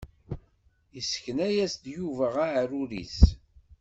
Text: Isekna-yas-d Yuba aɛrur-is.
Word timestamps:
Isekna-yas-d 0.99 1.83
Yuba 1.97 2.27
aɛrur-is. 2.45 3.19